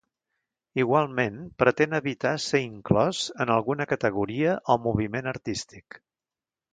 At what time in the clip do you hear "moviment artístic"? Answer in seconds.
4.87-6.01